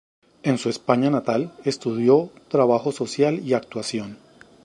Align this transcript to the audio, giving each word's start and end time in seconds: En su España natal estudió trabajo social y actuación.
En 0.41 0.57
su 0.57 0.69
España 0.69 1.11
natal 1.11 1.53
estudió 1.63 2.31
trabajo 2.49 2.91
social 2.91 3.37
y 3.47 3.53
actuación. 3.53 4.17